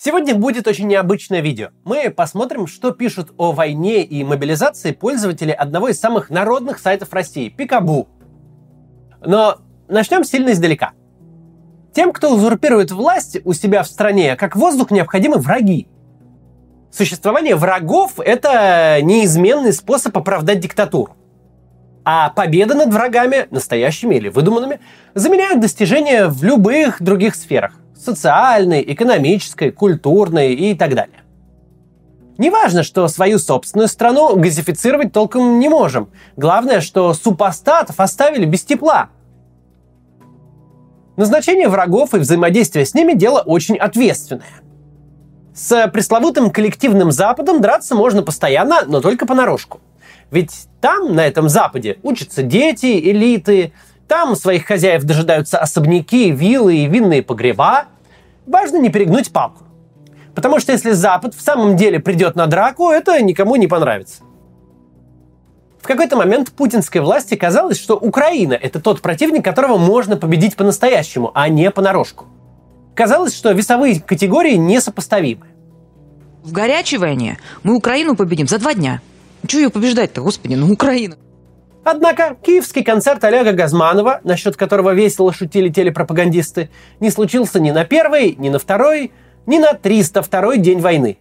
[0.00, 1.70] Сегодня будет очень необычное видео.
[1.84, 7.48] Мы посмотрим, что пишут о войне и мобилизации пользователи одного из самых народных сайтов России–
[7.56, 8.08] Пикабу.
[9.26, 9.58] Но
[9.88, 10.92] начнем сильно издалека.
[11.92, 15.88] Тем, кто узурпирует власть у себя в стране, как воздух необходимы враги.
[16.92, 21.16] Существование врагов– это неизменный способ оправдать диктатуру.
[22.04, 24.78] А победа над врагами, настоящими или выдуманными,
[25.14, 31.20] заменяют достижения в любых других сферах социальной, экономической, культурной и так далее.
[32.38, 36.08] Неважно, что свою собственную страну газифицировать толком не можем.
[36.36, 39.08] Главное, что супостатов оставили без тепла.
[41.16, 44.46] Назначение врагов и взаимодействие с ними– дело очень ответственное.
[45.52, 49.80] С пресловутым коллективным Западом драться можно постоянно, но только понарошку.
[50.30, 53.72] Ведь там, на этом Западе, учатся дети, элиты,
[54.08, 57.84] там своих хозяев дожидаются особняки, виллы и винные погреба.
[58.46, 59.64] Важно не перегнуть палку.
[60.34, 64.22] Потому что если Запад в самом деле придет на драку, это никому не понравится.
[65.80, 71.30] В какой-то момент путинской власти казалось, что Украина– это тот противник, которого можно победить по-настоящему,
[71.34, 72.26] а не понарошку.
[72.94, 75.46] Казалось, что весовые категории несопоставимы.
[76.42, 79.00] В горячей войне мы Украину победим за два дня.
[79.46, 81.16] Чего ее побеждать-то, господи, ну Украина.
[81.90, 86.68] Однако киевский концерт Олега Газманова, насчет которого весело шутили телепропагандисты,
[87.00, 89.10] не случился ни на первый, ни на второй,
[89.46, 91.16] ни на 302 день войны.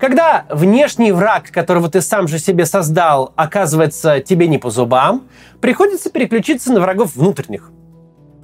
[0.00, 5.28] Когда внешний враг, которого ты сам же себе создал, оказывается тебе не по зубам,
[5.60, 7.70] приходится переключиться на врагов внутренних.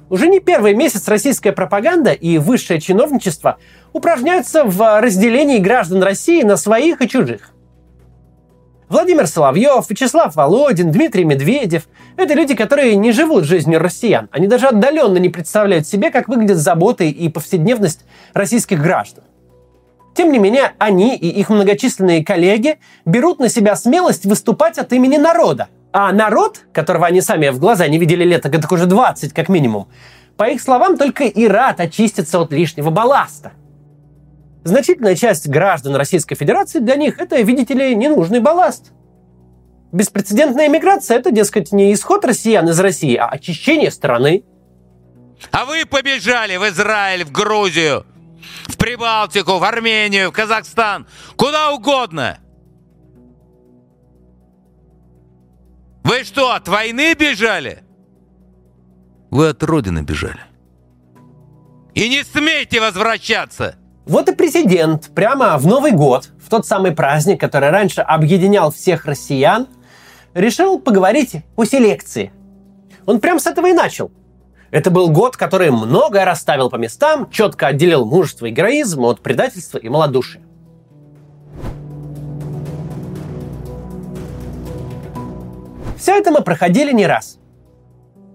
[0.09, 3.57] Уже не первый месяц российская пропаганда и высшее чиновничество
[3.91, 7.51] упражняются в разделении граждан России на своих и чужих.
[8.89, 14.29] Владимир Соловьев, Вячеслав Володин, Дмитрий Медведев– это люди, которые не живут жизнью россиян.
[14.31, 19.25] Они даже отдаленно не представляют себе, как выглядят заботы и повседневность российских граждан.
[20.15, 25.17] Тем не менее, они и их многочисленные коллеги берут на себя смелость выступать от имени
[25.17, 25.67] народа.
[25.91, 29.89] А народ, которого они сами в глаза не видели лето, так уже 20 как минимум,
[30.37, 33.51] по их словам, только и рад очиститься от лишнего балласта–
[34.67, 38.91] Значительная часть граждан Российской Федерации для них это, видите ли, ненужный балласт.
[39.93, 44.43] Беспрецедентная миграция– это, дескать, не исход россиян из России, а очищение страны.
[45.51, 48.05] А вы побежали в Израиль, в Грузию,
[48.65, 51.07] в Прибалтику, в Армению, в Казахстан,
[51.37, 52.39] куда угодно.
[56.03, 57.83] Вы что, от войны бежали?
[59.31, 60.41] Вы от Родины бежали.
[61.93, 63.77] И не смейте возвращаться!
[64.07, 69.03] Вот и президент прямо в Новый год, в тот самый праздник, который раньше объединял всех
[69.05, 69.67] россиян,
[70.33, 72.31] решил поговорить о селекции.
[73.05, 74.09] Он прям с этого и начал.
[74.71, 79.77] Это был год, который многое расставил по местам, четко отделил мужество и героизм от предательства
[79.77, 80.41] и малодушия.
[85.97, 87.39] Все это мы проходили не раз.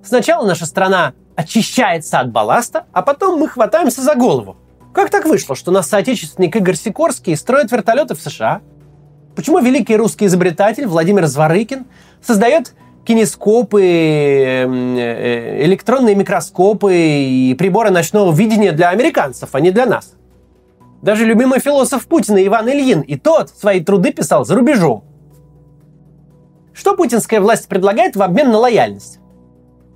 [0.04, 4.58] Сначала наша страна очищается от балласта, а потом мы хватаемся за голову.
[4.92, 8.60] Как так вышло, что наш соотечественник Игорь Сикорский строит вертолеты в США?
[9.34, 11.86] Почему великий русский изобретатель Владимир Зворыкин
[12.20, 12.74] создает
[13.06, 20.12] кинескопы, эм, э, электронные микроскопы и приборы ночного видения для американцев, а не для нас?
[21.00, 25.04] Даже любимый философ Путина Иван Ильин и тот свои труды писал за рубежом.
[26.74, 29.18] Что путинская власть предлагает в обмен на лояльность?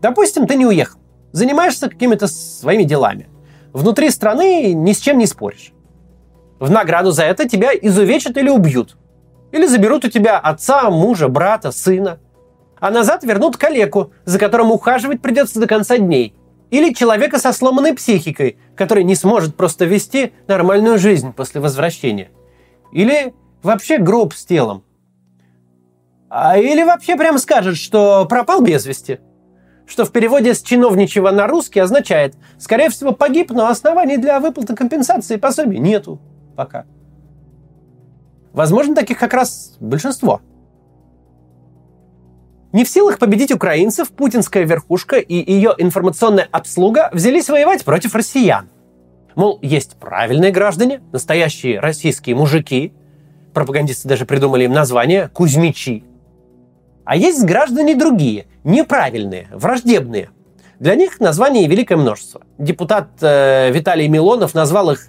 [0.01, 0.99] Допустим, ты не уехал,
[1.33, 3.29] занимаешься какими-то своими делами–
[3.77, 5.75] Внутри страны ни с чем не споришь.
[6.59, 8.97] В награду за это тебя изувечат или убьют.
[9.53, 12.19] Или заберут у тебя отца, мужа, брата, сына.
[12.81, 16.35] А назад вернут калеку, за которым ухаживать придется до конца дней.
[16.71, 22.31] Или человека со сломанной психикой, который не сможет просто вести нормальную жизнь после возвращения.
[22.93, 24.85] Или вообще гроб с телом.
[26.31, 29.21] А или вообще прям скажет, что пропал без вести–
[29.87, 34.75] что в переводе с чиновничьего на русский означает «скорее всего погиб, но оснований для выплаты
[34.75, 36.21] компенсации и пособий нету
[36.57, 36.85] пока».
[38.53, 40.41] Возможно, таких как раз большинство.
[42.73, 48.69] Не в силах победить украинцев, путинская верхушка и ее информационная обслуга взялись воевать против россиян.
[49.35, 52.93] Мол, есть правильные граждане, настоящие российские мужики,
[53.55, 56.05] пропагандисты даже придумали им название «кузьмичи»,
[57.07, 60.31] а есть граждане другие, неправильные, враждебные.
[60.79, 62.43] Для них названий великое множество.
[62.59, 65.09] Депутат э, Виталий Милонов назвал их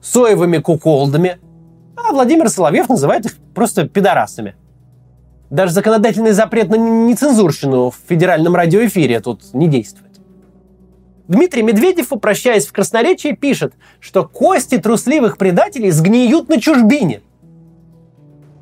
[0.00, 1.38] соевыми куколдами,
[1.96, 4.54] а Владимир Соловьев называет их просто пидорасами.
[5.50, 10.20] Даже законодательный запрет на нецензурщину в федеральном радиоэфире тут не действует.
[11.26, 17.22] Дмитрий Медведев, упрощаясь в красноречии, пишет, что кости трусливых предателей сгниют на чужбине.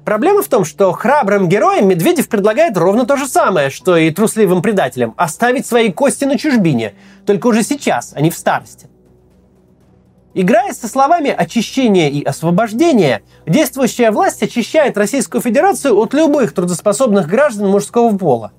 [0.07, 4.63] Проблема в том, что храбрым героям Медведев предлагает ровно то же самое, что и трусливым
[4.63, 6.95] предателям– оставить свои кости на чужбине,
[7.27, 8.87] только уже сейчас, а не в старости.
[10.33, 17.69] Играя со словами «очищение» и «освобождение», действующая власть очищает Российскую Федерацию от любых трудоспособных граждан
[17.69, 18.53] мужского пола.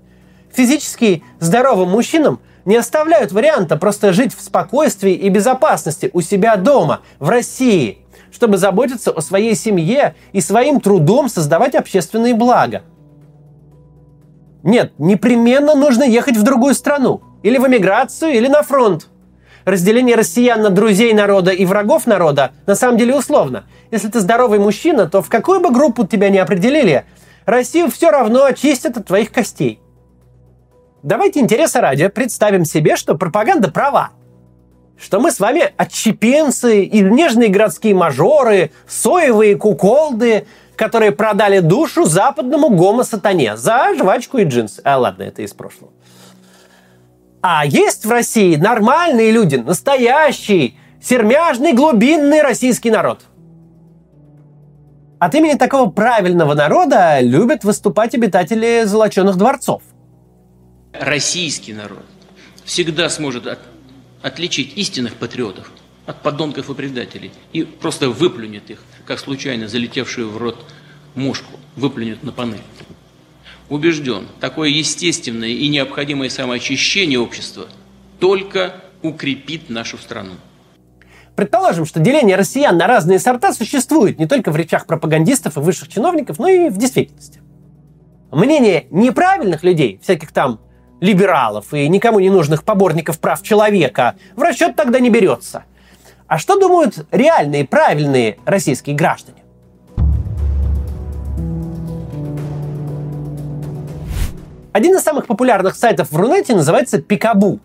[0.53, 6.99] Физически здоровым мужчинам не оставляют варианта просто жить в спокойствии и безопасности у себя дома,
[7.19, 7.99] в России,
[8.31, 12.83] чтобы заботиться о своей семье и своим трудом создавать общественные блага.
[14.63, 17.21] Нет, непременно нужно ехать в другую страну.
[17.43, 19.07] Или в эмиграцию, или на фронт.
[19.63, 23.65] Разделение россиян на друзей народа и врагов народа на самом деле условно.
[23.91, 27.05] Если ты здоровый мужчина, то в какую бы группу тебя не определили,
[27.45, 29.81] Россию все равно очистят от твоих костей.
[31.03, 34.11] Давайте интереса ради представим себе, что пропаганда права.
[34.99, 42.69] Что мы с вами отщепенцы и нежные городские мажоры, соевые куколды, которые продали душу западному
[42.69, 44.81] гомо-сатане за жвачку и джинсы.
[44.83, 45.91] А ладно, это из прошлого.
[47.41, 53.21] А есть в России нормальные люди, настоящий, сермяжный, глубинный российский народ.
[55.19, 59.81] От имени такого правильного народа любят выступать обитатели золоченых дворцов–
[60.99, 62.05] российский народ
[62.65, 63.47] всегда сможет
[64.21, 65.71] отличить истинных патриотов
[66.05, 70.65] от подонков и предателей и просто выплюнет их, как случайно залетевшую в рот
[71.15, 72.61] мушку, выплюнет на панель.
[73.69, 77.67] Убежден, такое естественное и необходимое самоочищение общества
[78.19, 80.33] только укрепит нашу страну.
[81.35, 85.89] Предположим, что деление россиян на разные сорта существует не только в речах пропагандистов и высших
[85.89, 87.41] чиновников, но и в действительности.
[88.31, 90.59] Мнение неправильных людей, всяких там
[90.99, 95.63] либералов и никому не нужных поборников прав человека в расчет тогда не берется.
[96.27, 99.43] А что думают реальные, правильные российские граждане?
[104.73, 107.59] Один из самых популярных сайтов в Рунете называется Пикабу.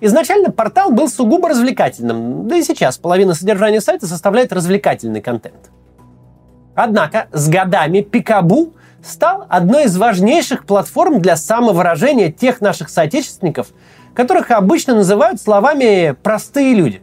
[0.00, 5.72] Изначально портал был сугубо развлекательным, да и сейчас половина содержания сайта составляет развлекательный контент.
[6.76, 8.74] Однако с годами Пикабу
[9.08, 13.68] стал одной из важнейших платформ для самовыражения тех наших соотечественников,
[14.14, 17.02] которых обычно называют словами «простые люди».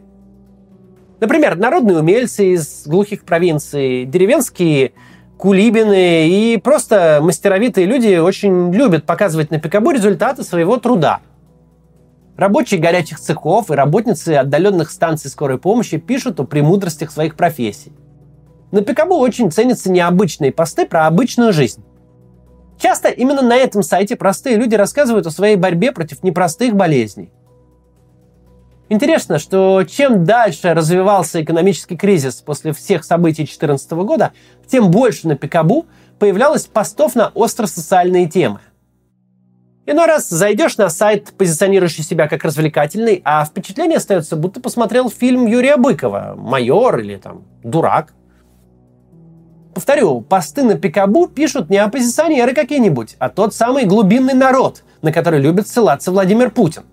[1.20, 4.92] Например, народные умельцы из глухих провинций, деревенские
[5.38, 11.20] кулибины и просто мастеровитые люди очень любят показывать на Пикабу результаты своего труда.
[12.36, 17.92] Рабочие горячих цехов и работницы отдаленных станций скорой помощи пишут о премудростях своих профессий.
[18.72, 21.82] На Пикабу очень ценятся необычные посты про обычную жизнь.
[22.78, 27.32] Часто именно на этом сайте простые люди рассказывают о своей борьбе против непростых болезней.
[28.88, 34.32] Интересно, что чем дальше развивался экономический кризис после всех событий 2014 года,
[34.68, 35.86] тем больше на Пикабу
[36.20, 38.60] появлялось постов на остро-социальные темы.
[39.86, 45.46] Иной раз зайдешь на сайт, позиционирующий себя как развлекательный, а впечатление остается, будто посмотрел фильм
[45.46, 48.12] Юрия Быкова «Майор» или там «Дурак».
[49.76, 55.38] Повторю, посты на Пикабу пишут не оппозиционеры какие-нибудь, а тот самый глубинный народ, на который
[55.38, 56.84] любит ссылаться Владимир Путин.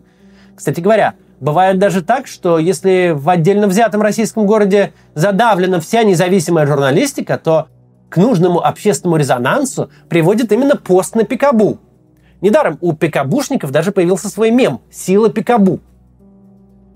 [0.54, 6.66] Кстати говоря, бывает даже так, что если в отдельно взятом российском городе задавлена вся независимая
[6.68, 7.68] журналистика, то
[8.10, 11.78] к нужному общественному резонансу приводит именно пост на Пикабу.
[12.42, 15.80] Недаром у пикабушников даже появился свой мем «Сила Пикабу».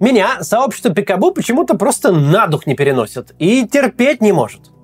[0.02, 4.64] Меня сообщество Пикабу почему-то просто на дух не переносит и терпеть не может–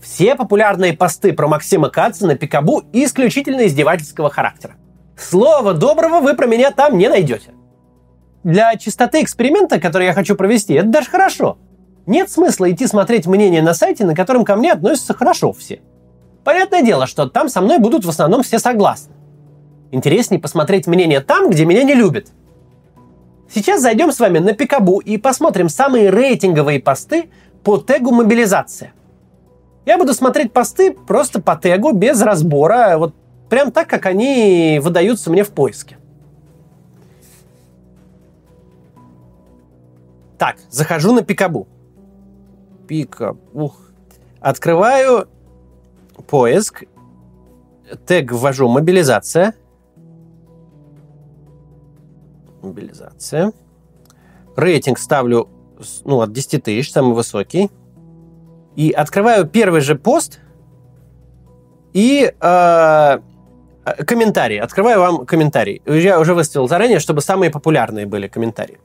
[0.00, 4.74] все популярные посты про Максима Каца на Пикабу исключительно издевательского характера.
[5.16, 7.50] Слова доброго вы про меня там не найдете.
[8.42, 11.58] Для чистоты эксперимента, который я хочу провести, это даже хорошо.
[12.06, 15.82] Нет смысла идти смотреть мнение на сайте, на котором ко мне относятся хорошо все.
[16.42, 19.12] Понятное дело, что там со мной будут в основном все согласны.
[19.90, 22.28] Интереснее посмотреть мнение там, где меня не любят.
[23.52, 27.30] Сейчас зайдем с вами на Пикабу и посмотрим самые рейтинговые посты
[27.62, 28.94] по тегу мобилизация.
[29.86, 33.14] Я буду смотреть посты просто по тегу, без разбора, вот
[33.48, 35.96] прям так, как они выдаются мне в поиске.
[40.38, 41.68] Так, захожу на Пикабу.
[42.88, 43.74] Пикабу.
[44.40, 45.28] Открываю
[46.26, 46.84] поиск.
[48.06, 49.54] Тег ввожу мобилизация.
[52.62, 53.52] Мобилизация.
[54.56, 55.48] Рейтинг ставлю
[56.04, 57.70] ну, от 10 тысяч, самый высокий.
[58.76, 60.40] И открываю первый же пост
[61.92, 63.18] и э,
[64.06, 64.58] комментарии.
[64.58, 65.82] Открываю вам комментарий.
[65.86, 68.78] Я уже выставил заранее, чтобы самые популярные были комментарии.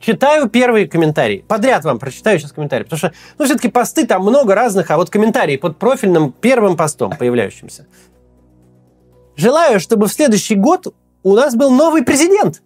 [0.00, 1.44] Читаю первые комментарии.
[1.46, 2.84] Подряд вам прочитаю сейчас комментарии.
[2.84, 7.12] Потому что, ну, все-таки посты там много разных, а вот комментарии под профильным первым постом
[7.16, 7.86] появляющимся.
[9.36, 12.62] Желаю, чтобы в следующий год у нас был новый президент.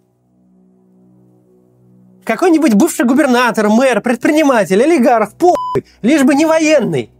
[2.25, 7.11] Какой-нибудь бывший губернатор, мэр, предприниматель, олигарх, похуй, лишь бы не военный.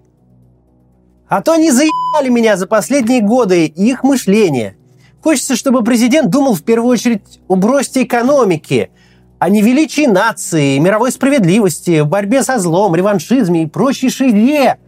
[1.29, 4.77] А то они заебали меня за последние годы и их мышление.
[5.23, 8.91] Хочется, чтобы президент думал в первую очередь об росте экономики,
[9.39, 14.79] а не величии нации, мировой справедливости, борьбе со злом, реваншизме и прочей шире.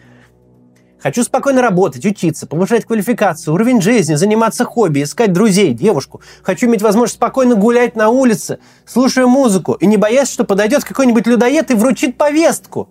[1.03, 6.21] Хочу спокойно работать, учиться, повышать квалификацию, уровень жизни, заниматься хобби, искать друзей, девушку.
[6.43, 11.27] Хочу иметь возможность спокойно гулять на улице, слушая музыку, и не боясь, что подойдет какой-нибудь
[11.27, 12.89] людоед и вручит повестку.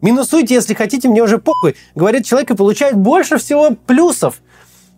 [0.00, 1.76] Минусуйте, если хотите, мне уже похуй.
[1.94, 4.40] Говорит человек и получает больше всего плюсов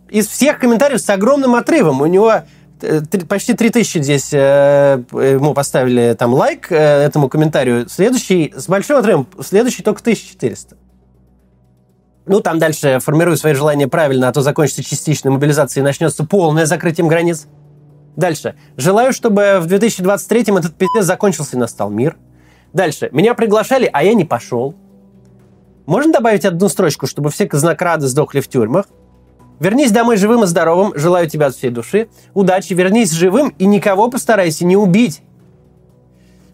[0.09, 2.01] из всех комментариев с огромным отрывом.
[2.01, 2.43] У него
[2.81, 7.87] Э, почти 3000 здесь э, ему поставили там лайк э, этому комментарию.
[7.89, 10.77] Следующий, с большим отрывом, следующий только 1400.
[12.27, 16.65] Ну, там дальше формирую свои желания правильно, а то закончится частичная мобилизация и начнется полное
[16.65, 17.47] закрытием границ.
[18.17, 18.55] Дальше.
[18.75, 22.17] Желаю, чтобы в 2023 этот пиздец закончился и настал мир.
[22.73, 23.09] Дальше.
[23.13, 24.75] Меня приглашали, а я не пошел.
[25.85, 28.87] Можно добавить одну строчку, чтобы все казнокрады сдохли в тюрьмах?
[29.59, 30.93] Вернись домой живым и здоровым.
[30.95, 32.09] Желаю тебя от всей души.
[32.33, 32.73] Удачи.
[32.73, 35.21] Вернись живым и никого постарайся не убить.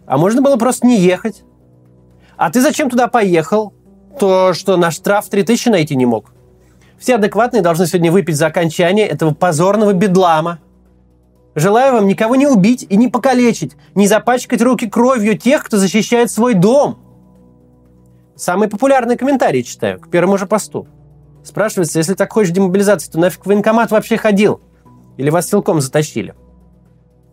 [0.05, 1.43] А можно было просто не ехать.
[2.37, 3.73] А ты зачем туда поехал?
[4.19, 6.33] То, что наш штраф 3000 найти не мог.
[6.99, 10.59] Все адекватные должны сегодня выпить за окончание этого позорного бедлама.
[11.55, 16.31] Желаю вам никого не убить и не покалечить, не запачкать руки кровью тех, кто защищает
[16.31, 16.97] свой дом.
[18.35, 20.87] Самый популярный комментарий читаю к первому же посту.
[21.43, 24.61] Спрашивается, если так хочешь демобилизации, то нафиг в военкомат вообще ходил?
[25.17, 26.33] Или вас силком затащили?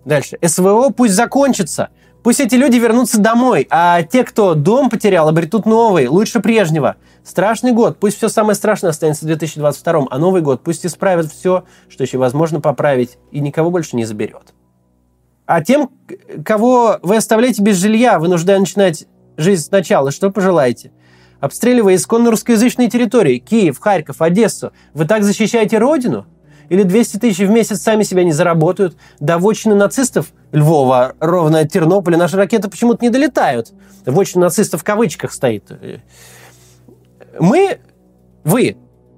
[0.05, 0.39] Дальше.
[0.45, 1.91] СВО пусть закончится.
[2.23, 6.97] Пусть эти люди вернутся домой, а те, кто дом потерял, обретут новый, лучше прежнего.
[7.25, 7.99] Страшный год.
[7.99, 12.19] Пусть все самое страшное останется в 2022, а Новый год пусть исправит все, что еще
[12.19, 14.53] возможно поправить, и никого больше не заберет.
[15.47, 15.91] А тем,
[16.45, 20.93] кого вы оставляете без жилья, вынуждая начинать жизнь сначала, что пожелаете?
[21.41, 26.27] обстреливая исконно русскоязычные территории, Киев, Харьков, Одессу, вы так защищаете родину?
[26.71, 28.97] Или 200 тысяч в месяц сами себя не заработают?
[29.19, 33.73] До вотчины нацистов Львова, ровно Тернополя, наши ракеты почему-то не долетают.
[34.07, 35.65] Вотчина нацистов в кавычках стоит.
[37.41, 37.81] Мы,
[38.45, 38.77] вы,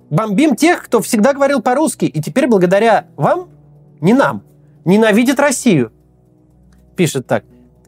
[0.09, 3.50] бомбим тех, кто всегда говорил по-русски, и теперь благодаря вам,
[4.00, 4.42] не нам,
[4.87, 5.92] ненавидит Россию.
[6.97, 7.44] Пишет так.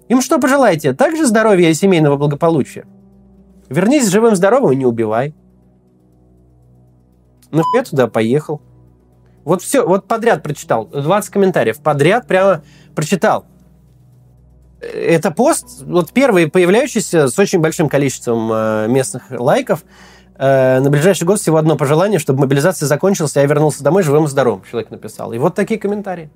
[0.09, 0.93] Им что пожелаете?
[0.93, 2.85] Также здоровья и семейного благополучия?
[3.71, 5.35] Вернись живым-здоровым и не убивай.
[7.51, 8.61] Ну, я туда поехал.
[9.45, 10.87] Вот все, вот подряд прочитал.
[10.87, 11.79] 20 комментариев.
[11.81, 12.63] Подряд прямо
[12.95, 13.47] прочитал.
[14.81, 19.83] Это пост, вот первый появляющийся с очень большим количеством э, местных лайков.
[20.37, 24.25] Э, на ближайший год всего одно пожелание, чтобы мобилизация закончилась, а я вернулся домой живым
[24.25, 25.33] и здоровым, человек написал.
[25.33, 26.31] И вот такие комментарии.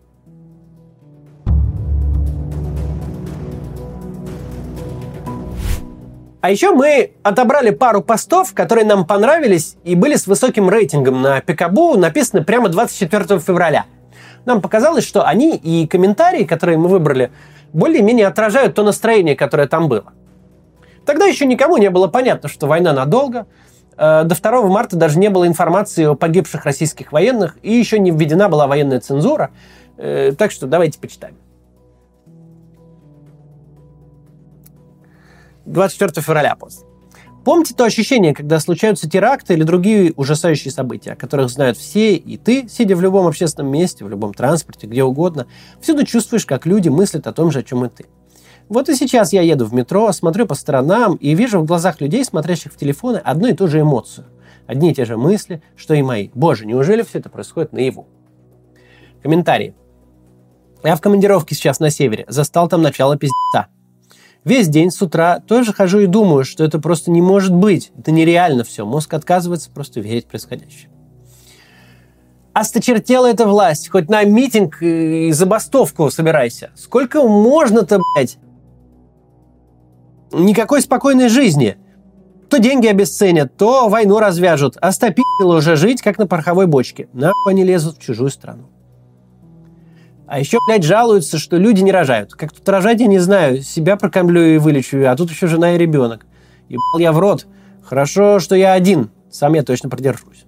[6.48, 11.42] А еще мы отобрали пару постов, которые нам понравились и были с высоким рейтингом на
[11.42, 13.84] Пикабу, написаны прямо 24 февраля.
[14.46, 17.30] Нам показалось, что они и комментарии, которые мы выбрали,
[17.74, 20.14] более-менее отражают то настроение, которое там было.
[21.04, 23.46] Тогда еще никому не было понятно, что война надолго.
[23.98, 28.10] Э, до 2 марта даже не было информации о погибших российских военных, и еще не
[28.10, 29.50] введена была военная цензура.
[29.98, 31.36] Э, так что давайте почитаем.
[35.68, 36.84] 24 февраля пост.
[37.44, 42.36] Помните то ощущение, когда случаются теракты или другие ужасающие события, о которых знают все, и
[42.36, 45.46] ты, сидя в любом общественном месте, в любом транспорте, где угодно,
[45.80, 48.06] всюду чувствуешь, как люди мыслят о том же, о чем и ты.
[48.68, 52.24] Вот и сейчас я еду в метро, смотрю по сторонам и вижу в глазах людей,
[52.24, 54.26] смотрящих в телефоны, одну и ту же эмоцию.
[54.66, 56.28] Одни и те же мысли, что и мои.
[56.34, 58.06] Боже, неужели все это происходит наяву?
[59.22, 59.74] Комментарии.
[60.84, 62.26] Я в командировке сейчас на севере.
[62.28, 63.68] Застал там начало пиздеца.
[64.48, 67.92] Весь день с утра тоже хожу и думаю, что это просто не может быть.
[67.98, 68.86] Это нереально все.
[68.86, 70.88] Мозг отказывается просто верить в происходящее.
[72.54, 73.90] Осточертела эта власть.
[73.90, 76.70] Хоть на митинг и забастовку собирайся.
[76.76, 78.38] Сколько можно-то, блядь?
[80.32, 81.76] Никакой спокойной жизни.
[82.48, 84.78] То деньги обесценят, то войну развяжут.
[84.80, 87.10] А стопило уже жить, как на пороховой бочке.
[87.12, 88.70] Нахуй они лезут в чужую страну.
[90.28, 92.34] А еще, блядь, жалуются, что люди не рожают.
[92.34, 93.62] Как тут рожать, я не знаю.
[93.62, 96.26] Себя прокормлю и вылечу, а тут еще жена и ребенок.
[96.68, 97.46] Ебал я в рот.
[97.82, 99.10] Хорошо, что я один.
[99.30, 100.44] Сам я точно продержусь.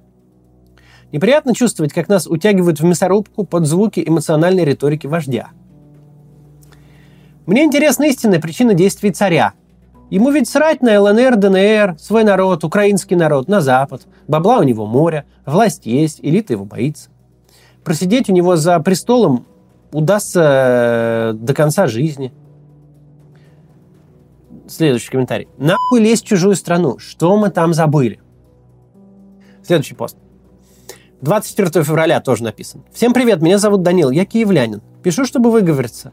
[1.13, 5.49] Неприятно чувствовать, как нас утягивают в мясорубку под звуки эмоциональной риторики вождя.
[7.47, 9.55] Мне интересна истинная причина действий царя.
[10.11, 14.03] Ему ведь срать на ЛНР, ДНР, свой народ, украинский народ, на Запад.
[14.29, 17.09] Бабла у него море, власть есть, элита его боится.
[17.83, 19.47] Просидеть у него за престолом
[19.93, 22.33] удастся э, до конца жизни.
[24.69, 25.49] Следующий комментарий.
[25.59, 26.99] Нахуй лезть в чужую страну?
[26.99, 28.21] Что мы там забыли?
[29.63, 30.17] Следующий пост.
[31.23, 32.83] 24 февраля тоже написан.
[32.93, 34.81] Всем привет, меня зовут Данил, я киевлянин.
[35.03, 36.13] Пишу, чтобы выговориться.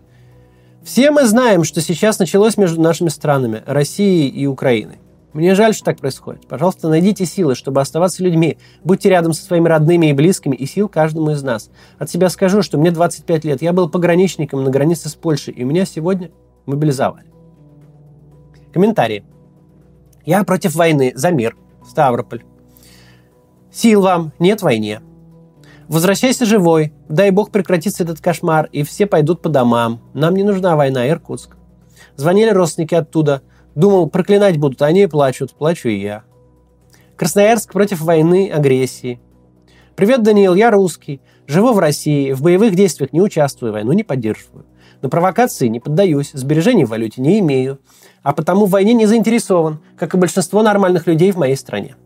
[0.84, 5.00] Все мы знаем, что сейчас началось между нашими странами, Россией и Украиной.
[5.34, 6.48] Мне жаль, что так происходит.
[6.48, 8.58] Пожалуйста, найдите силы, чтобы оставаться людьми.
[8.84, 11.70] Будьте рядом со своими родными и близкими, и сил каждому из нас.
[12.00, 13.62] От себя скажу, что мне 25 лет.
[13.62, 16.32] Я был пограничником на границе с Польшей, и меня сегодня
[16.66, 17.28] мобилизовали.
[18.74, 19.26] Комментарии.
[20.26, 21.12] Я против войны.
[21.16, 21.56] За мир.
[21.88, 22.44] Ставрополь.
[23.72, 24.34] Сил вам.
[24.40, 25.02] Нет войне.
[25.88, 26.94] Возвращайся живой.
[27.08, 30.02] Дай бог прекратится этот кошмар, и все пойдут по домам.
[30.14, 31.56] Нам не нужна война, Иркутск.
[32.18, 33.42] Звонили родственники оттуда.
[33.78, 35.54] Думал, проклинать будут, они и плачут.
[35.54, 36.24] Плачу и я.
[37.16, 39.22] Красноярск против войны, агрессии.
[39.96, 41.22] Привет, Даниил, я русский.
[41.46, 44.66] Живу в России, в боевых действиях не участвую, войну не поддерживаю.
[45.04, 47.78] На провокации не поддаюсь, сбережений в валюте не имею,
[48.24, 51.98] а потому в войне не заинтересован, как и большинство нормальных людей в моей стране.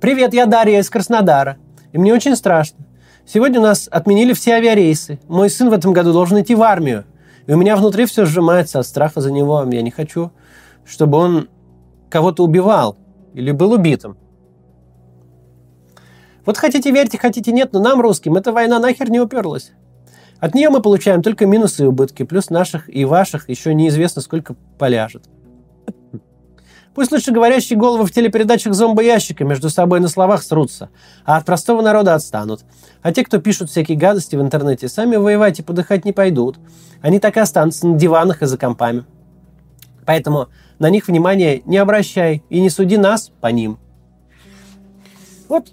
[0.00, 1.58] Привет, я Дарья из Краснодара.
[1.92, 2.86] И мне очень страшно.
[3.26, 5.20] Сегодня у нас отменили все авиарейсы.
[5.28, 7.04] Мой сын в этом году должен идти в армию.
[7.46, 9.66] И у меня внутри все сжимается от страха за него.
[9.70, 10.32] Я не хочу,
[10.84, 11.48] чтобы он
[12.08, 12.96] кого-то убивал
[13.34, 14.16] или был убитым.
[16.46, 19.72] Вот хотите верьте, хотите нет, но нам, русским, эта война нахер не уперлась.
[20.40, 24.54] От нее мы получаем только минусы и убытки, плюс наших и ваших еще неизвестно сколько
[24.78, 25.24] поляжет.
[26.94, 30.90] Пусть лучше говорящие головы в телепередачах зомбоящика между собой на словах срутся,
[31.24, 32.64] а от простого народа отстанут.
[33.02, 36.56] А те, кто пишут всякие гадости в интернете, сами воевать и подыхать не пойдут.
[37.02, 39.04] Они так и останутся на диванах и за компами.
[40.06, 40.48] Поэтому
[40.78, 43.78] на них внимания не обращай и не суди нас по ним.
[45.48, 45.72] Вот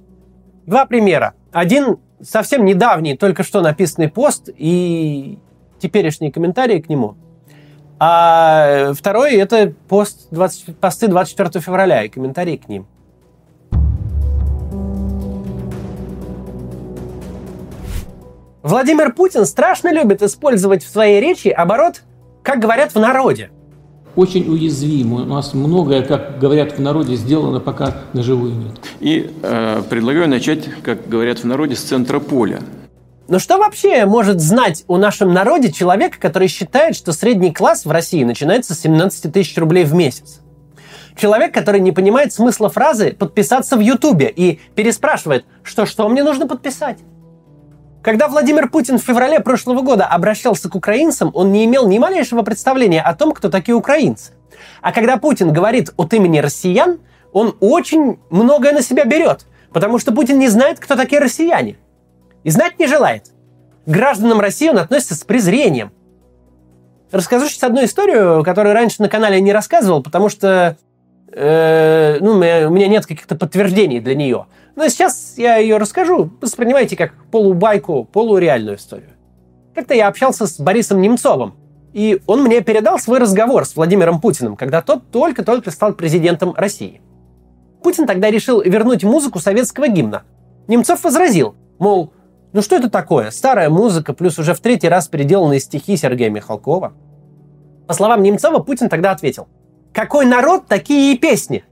[0.65, 1.35] два примера.
[1.51, 5.37] Один совсем недавний, только что написанный пост и
[5.79, 7.15] теперешние комментарии к нему–
[8.03, 12.87] а второй– это пост 20, посты 24 февраля и комментарии к ним.
[18.63, 22.01] Владимир Путин страшно любит использовать в своей речи оборот,
[22.41, 23.51] как говорят в народе.
[24.15, 25.13] Очень уязвим.
[25.13, 28.79] У нас многое, как говорят в народе, сделано, пока наживую нет.
[28.99, 32.61] И э, предлагаю начать, как говорят в народе, с центра поля.
[33.31, 37.91] Но что вообще может знать о нашем народе человек, который считает, что средний класс в
[37.91, 40.41] России начинается с 17 тысяч рублей в месяц?
[41.15, 46.45] Человек, который не понимает смысла фразы «подписаться в Ютубе» и переспрашивает, что что мне нужно
[46.45, 46.97] подписать?
[48.03, 52.41] Когда Владимир Путин в феврале прошлого года обращался к украинцам, он не имел ни малейшего
[52.41, 54.33] представления о том, кто такие украинцы.
[54.81, 56.99] А когда Путин говорит от имени россиян,
[57.31, 61.77] он очень многое на себя берет, потому что Путин не знает, кто такие россияне–
[62.43, 63.31] и знать не желает.
[63.85, 65.91] К гражданам России он относится с презрением.
[67.11, 70.77] Расскажу сейчас одну историю, которую раньше на канале не рассказывал, потому что
[71.31, 74.45] э, ну, у меня нет каких-то подтверждений для нее.
[74.75, 76.31] Но сейчас я ее расскажу.
[76.39, 79.09] Воспринимайте как полубайку, полуреальную историю.
[79.75, 81.55] Как-то я общался с Борисом Немцовым,
[81.93, 87.01] и он мне передал свой разговор с Владимиром Путиным, когда тот только-только стал президентом России.
[87.83, 90.23] Путин тогда решил вернуть музыку советского гимна.
[90.67, 92.13] Немцов возразил, мол,
[92.53, 93.31] ну что это такое?
[93.31, 96.93] Старая музыка, плюс уже в третий раз переделанные стихи Сергея Михалкова.
[97.87, 99.47] По словам Немцова, Путин тогда ответил.
[99.93, 101.63] Какой народ, такие и песни.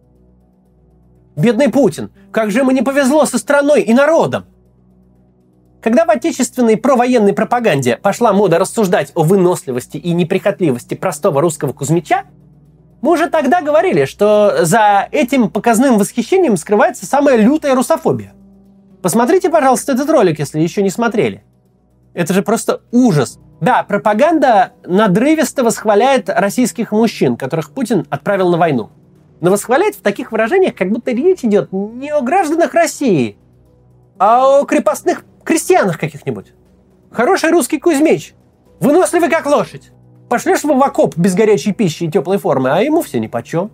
[1.35, 4.45] Бедный Путин, как же ему не повезло со страной и народом.
[5.81, 12.23] Когда в отечественной провоенной пропаганде пошла мода рассуждать о выносливости и неприхотливости простого русского Кузьмича,
[13.01, 18.33] мы уже тогда говорили, что за этим показным восхищением скрывается самая лютая русофобия.
[19.01, 21.43] Посмотрите, пожалуйста, этот ролик, если еще не смотрели.
[22.13, 23.39] Это же просто ужас.
[23.61, 28.89] Да, пропаганда надрывисто восхваляет российских мужчин, которых Путин отправил на войну.
[29.41, 33.37] Но восхваляет в таких выражениях, как будто речь идет не о гражданах России,
[34.17, 36.53] а о крепостных крестьянах каких-нибудь.
[37.11, 38.33] Хороший русский Кузьмич,
[38.79, 39.91] выносливый как лошадь.
[40.29, 43.71] Пошлешь его в окоп без горячей пищи и теплой формы, а ему все нипочем.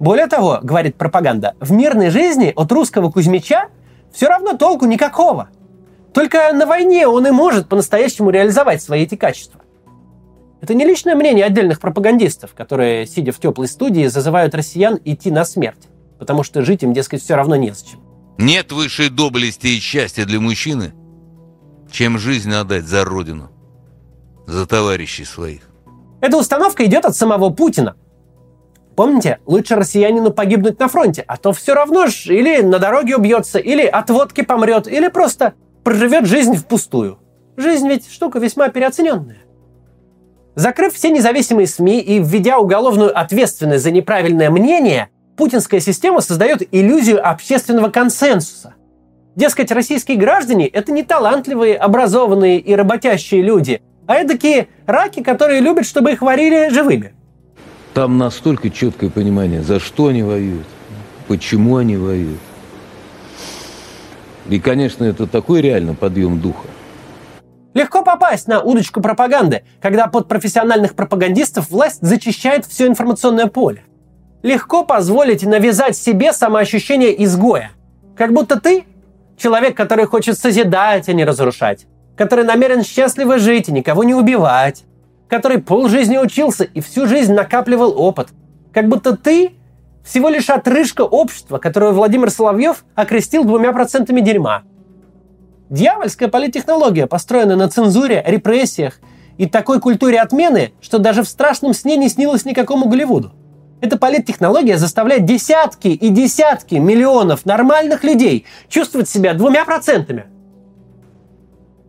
[0.00, 3.68] Более того, говорит пропаганда, в мирной жизни от русского Кузьмича
[4.12, 5.50] все равно толку никакого.
[6.14, 9.60] Только на войне он и может по-настоящему реализовать свои эти качества.
[10.62, 15.44] Это не личное мнение отдельных пропагандистов, которые, сидя в теплой студии, зазывают россиян идти на
[15.44, 18.00] смерть, потому что жить им, дескать, все равно незачем.
[18.38, 20.92] Нет высшей доблести и счастья для мужчины,
[21.90, 23.50] чем жизнь отдать за родину.
[24.46, 25.60] за товарищей своих.
[26.20, 27.96] Эта установка идет от самого Путина.
[29.00, 33.58] Помните, лучше россиянину погибнуть на фронте, а то все равно ж или на дороге убьется,
[33.58, 37.18] или от водки помрет, или просто проживет жизнь впустую.
[37.56, 39.38] Жизнь ведь штука весьма переоцененная.
[40.54, 47.26] Закрыв все независимые СМИ и введя уголовную ответственность за неправильное мнение, путинская система создает иллюзию
[47.26, 48.74] общественного консенсуса.
[49.34, 55.60] Дескать, российские граждане– это не талантливые, образованные и работящие люди, а это такие раки, которые
[55.60, 57.14] любят, чтобы их варили живыми.
[57.94, 60.66] Там настолько четкое понимание, за что они воюют,
[61.26, 62.40] почему они воюют.
[64.48, 66.66] И, конечно, это такой реально подъем духа.
[67.74, 73.84] Легко попасть на удочку пропаганды, когда под профессиональных пропагандистов власть зачищает все информационное поле.
[74.42, 77.70] Легко позволить навязать себе самоощущение изгоя.
[78.16, 78.84] Как будто ты–
[79.36, 81.86] человек, который хочет созидать, а не разрушать.
[82.16, 84.84] Который намерен счастливо жить и никого не убивать.
[85.30, 88.28] Который полжизни учился и всю жизнь накапливал опыт.
[88.72, 89.52] Как будто ты–
[90.04, 94.64] всего лишь отрыжка общества, которую Владимир Соловьев окрестил двумя процентами дерьма–
[95.70, 98.98] Дьявольская политтехнология, построенная на цензуре, репрессиях
[99.38, 103.32] и такой культуре отмены, что даже в страшном сне не снилось никакому Голливуду.
[103.80, 110.26] Эта политтехнология заставляет десятки и десятки миллионов нормальных людей чувствовать себя двумя процентами.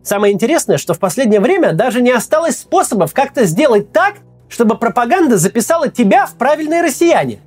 [0.02, 4.16] Самое интересное, что в последнее время даже не осталось способов как-то сделать так,
[4.48, 7.40] чтобы пропаганда записала тебя в правильные россияне.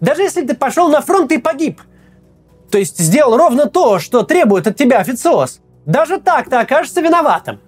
[0.00, 1.80] Даже если ты пошел на фронт и погиб–
[2.70, 7.60] то есть сделал ровно то, что требует от тебя официоз, даже так ты окажешься виноватым.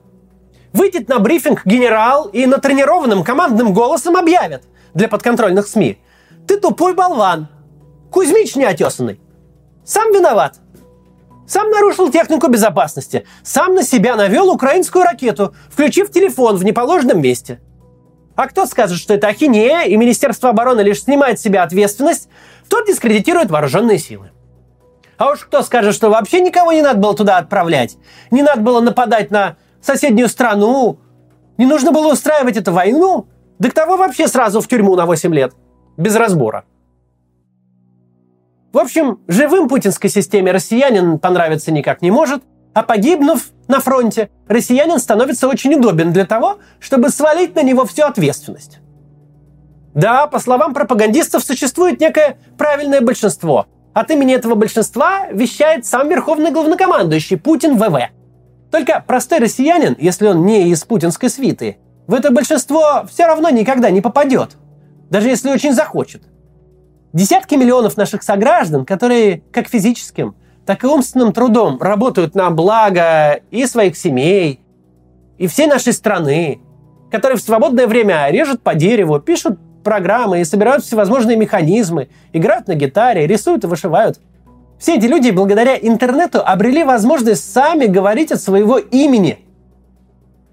[0.73, 5.99] Выйдет на брифинг генерал и натренированным командным голосом объявит для подконтрольных СМИ.
[6.47, 7.49] Ты тупой болван.
[8.11, 9.21] Кузьмич неотесанный.
[9.85, 10.57] Сам виноват.
[11.49, 13.27] Сам нарушил технику безопасности.
[13.43, 17.59] Сам на себя навел украинскую ракету, включив телефон в неположенном месте.
[18.37, 22.29] А кто скажет, что это ахинея, и Министерство обороны лишь снимает с себя ответственность,
[22.69, 24.31] тот дискредитирует вооруженные силы.
[25.17, 27.97] А уж кто скажет, что вообще никого не надо было туда отправлять?
[28.31, 31.01] Не надо было нападать на соседнюю страну?
[31.57, 33.27] Не нужно было устраивать эту войну?
[33.59, 35.55] Да к того вообще сразу в тюрьму на 8 лет.
[35.97, 36.65] Без разбора.
[38.73, 42.43] В общем, живым путинской системе россиянин понравиться никак не может,
[42.75, 48.05] а погибнув на фронте, россиянин становится очень удобен для того, чтобы свалить на него всю
[48.05, 48.79] ответственность.
[49.95, 53.67] Да, по словам пропагандистов, существует некое правильное большинство–
[53.99, 58.11] от имени этого большинства вещает сам верховный главнокомандующий Путин ВВ.
[58.71, 63.91] Только простой россиянин, если он не из путинской свиты, в это большинство все равно никогда
[63.91, 64.51] не попадет.
[65.11, 66.23] Даже если очень захочет.
[67.13, 73.65] Десятки миллионов наших сограждан, которые как физическим, так и умственным трудом работают на благо и
[73.67, 74.61] своих семей,
[75.39, 76.61] и всей нашей страны,
[77.11, 82.75] которые в свободное время режут по дереву, пишут программы и собирают всевозможные механизмы, играют на
[82.75, 84.21] гитаре, рисуют и вышивают.
[84.79, 89.39] Все эти люди благодаря интернету обрели возможность сами говорить от своего имени.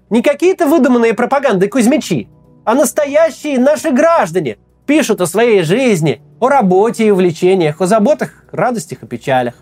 [0.08, 2.28] Не какие-то выдуманные пропаганды Кузьмичи,
[2.64, 9.02] а настоящие наши граждане пишут о своей жизни, о работе и увлечениях, о заботах, радостях
[9.02, 9.54] и печалях.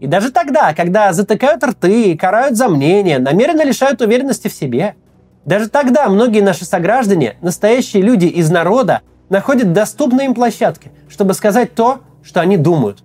[0.00, 4.94] И даже тогда, когда затыкают рты, карают за мнение, намеренно лишают уверенности в себе–
[5.48, 11.74] даже тогда многие наши сограждане, настоящие люди из народа, находят доступные им площадки, чтобы сказать
[11.74, 13.02] то, что они думают.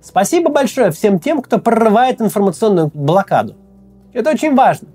[0.00, 3.56] Спасибо большое всем тем, кто прорывает информационную блокаду.
[4.12, 4.86] Это очень важно.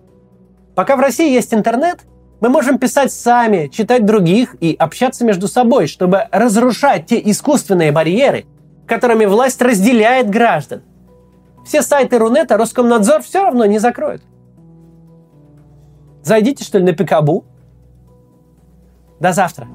[0.74, 2.00] Пока в России есть интернет,
[2.42, 8.46] мы можем писать сами, читать других и общаться между собой, чтобы разрушать те искусственные барьеры,
[8.88, 10.82] которыми власть разделяет граждан.
[11.66, 14.24] Все сайты Рунета Роскомнадзор все равно не закроют.
[16.24, 17.46] Зайдите, что ли, на Пикабу.
[19.20, 19.68] До завтра.